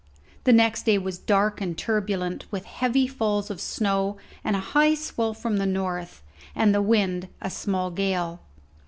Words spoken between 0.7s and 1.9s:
day was dark and